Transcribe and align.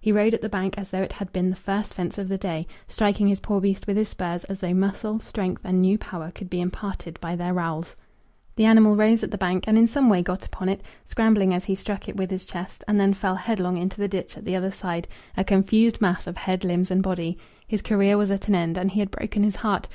He 0.00 0.10
rode 0.10 0.32
at 0.32 0.40
the 0.40 0.48
bank 0.48 0.78
as 0.78 0.88
though 0.88 1.02
it 1.02 1.12
had 1.12 1.30
been 1.34 1.50
the 1.50 1.54
first 1.54 1.92
fence 1.92 2.16
of 2.16 2.28
the 2.30 2.38
day, 2.38 2.66
striking 2.88 3.28
his 3.28 3.40
poor 3.40 3.60
beast 3.60 3.86
with 3.86 3.98
his 3.98 4.08
spurs, 4.08 4.44
as 4.44 4.60
though 4.60 4.72
muscle, 4.72 5.20
strength, 5.20 5.60
and 5.66 5.82
new 5.82 5.98
power 5.98 6.30
could 6.30 6.48
be 6.48 6.62
imparted 6.62 7.20
by 7.20 7.36
their 7.36 7.52
rowels. 7.52 7.94
The 8.54 8.64
animal 8.64 8.96
rose 8.96 9.22
at 9.22 9.32
the 9.32 9.36
bank 9.36 9.64
and 9.68 9.76
in 9.76 9.86
some 9.86 10.08
way 10.08 10.22
got 10.22 10.46
upon 10.46 10.70
it, 10.70 10.80
scrambling 11.04 11.52
as 11.52 11.66
he 11.66 11.74
struck 11.74 12.08
it 12.08 12.16
with 12.16 12.30
his 12.30 12.46
chest, 12.46 12.84
and 12.88 12.98
then 12.98 13.12
fell 13.12 13.34
headlong 13.34 13.76
into 13.76 13.98
the 13.98 14.08
ditch 14.08 14.38
at 14.38 14.46
the 14.46 14.56
other 14.56 14.70
side, 14.70 15.06
a 15.36 15.44
confused 15.44 16.00
mass 16.00 16.26
of 16.26 16.38
head, 16.38 16.64
limbs, 16.64 16.90
and 16.90 17.02
body. 17.02 17.36
His 17.68 17.82
career 17.82 18.16
was 18.16 18.30
at 18.30 18.48
an 18.48 18.54
end, 18.54 18.78
and 18.78 18.90
he 18.92 19.00
had 19.00 19.10
broken 19.10 19.42
his 19.42 19.56
heart! 19.56 19.88